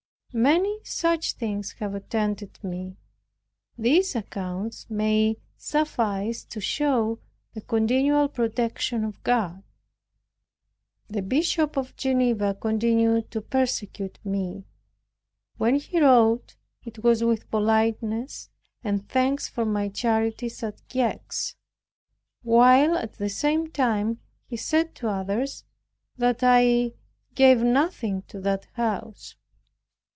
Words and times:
Many 0.33 0.79
such 0.85 1.33
things 1.33 1.73
have 1.79 1.93
attended 1.93 2.63
me. 2.63 2.95
These 3.77 4.15
accounts 4.15 4.89
may 4.89 5.35
suffice 5.57 6.45
to 6.45 6.61
show 6.61 7.19
the 7.53 7.59
continual 7.59 8.29
protection 8.29 9.03
of 9.03 9.21
God. 9.23 9.61
The 11.09 11.21
Bishop 11.21 11.75
of 11.75 11.97
Geneva 11.97 12.53
continued 12.53 13.29
to 13.31 13.41
persecute 13.41 14.19
me. 14.23 14.63
When 15.57 15.75
he 15.75 15.99
wrote, 15.99 16.55
it 16.85 17.03
was 17.03 17.25
with 17.25 17.51
politeness 17.51 18.47
and 18.85 19.09
thanks 19.09 19.49
for 19.49 19.65
my 19.65 19.89
charities 19.89 20.63
at 20.63 20.81
Gex; 20.87 21.57
while 22.41 22.97
at 22.97 23.15
the 23.15 23.27
same 23.29 23.69
time 23.69 24.21
he 24.45 24.55
said 24.55 24.95
to 24.95 25.09
others 25.09 25.65
that 26.15 26.39
I 26.41 26.93
"gave 27.35 27.61
nothing 27.61 28.21
to 28.29 28.39
that 28.39 28.63
house." 28.75 29.35